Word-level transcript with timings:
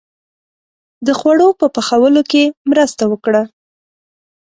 •د 1.05 1.07
خوړو 1.19 1.47
په 1.59 1.65
پخولو 1.75 2.21
کې 2.31 2.43
مرسته 2.71 3.03
وکړه. 3.11 3.41